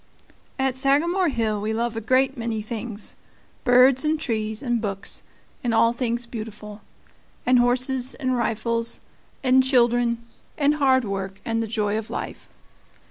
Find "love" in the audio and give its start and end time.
1.73-1.95